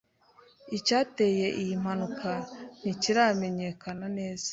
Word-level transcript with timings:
Icyateye 0.77 1.47
iyi 1.61 1.73
mpanuka 1.81 2.29
ntikiramenyekana 2.81 4.05
neza. 4.17 4.47